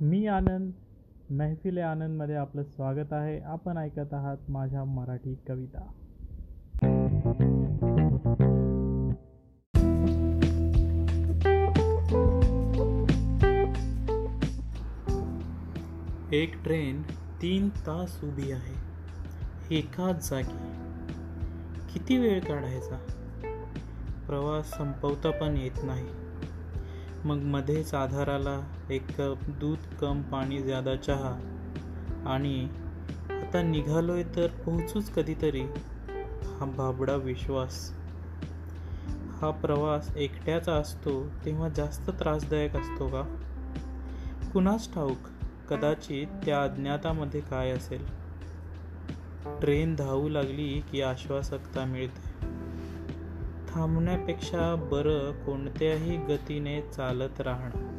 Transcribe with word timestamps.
मी 0.00 0.26
आनंद 0.26 0.70
महफिले 1.30 1.80
आनंदमध्ये 1.80 2.34
आपलं 2.34 2.62
स्वागत 2.62 3.12
आहे. 3.12 3.40
आपण 3.40 3.76
ऐकत 3.76 4.14
आहात 4.14 4.36
माझ्या 4.48 4.84
मराठी 4.84 5.38
कविता. 5.48 5.90
एक 16.32 16.62
ट्रेन 16.64 17.02
तीन 17.42 17.68
तास 17.68 18.20
उभी 18.24 18.52
आहे. 18.52 18.88
एकाच 19.76 20.30
जागी. 20.30 20.58
किती 21.92 22.18
वेळ 22.18 22.40
काढायचा? 22.40 22.96
प्रवास 24.26 24.70
संपवता 24.70 25.30
पण 25.30 25.56
येत 25.56 25.84
नाही. 25.84 26.27
मग 27.24 27.36
मध्येच 27.36 27.94
आधाराला 27.94 28.60
एक 28.90 29.20
कप 29.20 29.38
दूध 29.48 29.78
कम 30.00 30.22
पाणी 30.22 30.62
ज्यादा 30.62 30.96
चहा. 30.96 31.38
आणि 32.26 32.68
आता 33.30 33.62
निघालोय 33.62 34.22
तर 34.36 34.46
पोहोचूच 34.46 35.10
कधीतरी. 35.10 35.60
हा 36.58 36.64
बाबडा 36.64 37.14
विश्वास. 37.14 37.92
हा 39.40 39.50
प्रवास 39.50 40.16
एकट्याचा 40.16 40.72
असतो 40.72 41.28
तेव्हा 41.44 41.68
जास्त 41.68 42.10
त्रासदायक 42.10 42.76
असतो 42.76 43.08
का? 43.08 43.22
कुणास 44.52 44.94
ठाऊक 44.94 45.18
कदाचित 45.70 46.26
त्या 46.44 46.62
अज्ञातामध्ये 46.62 47.40
काय 47.40 47.70
असेल? 47.70 48.04
ट्रेन 49.60 49.94
धावू 49.94 50.28
लागली 50.28 50.82
की 50.92 51.02
आश्वासकता 51.02 51.84
मिळते. 51.84 52.27
थांबण्यापेक्षा 53.78 54.74
बरं 54.74 55.32
कोणत्याही 55.32 56.16
गतीने 56.16 56.80
चालत 56.80 57.40
राहणं. 57.40 57.97